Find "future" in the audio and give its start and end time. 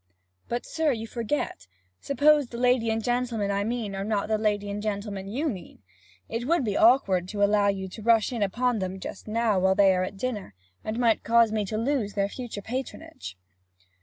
12.29-12.63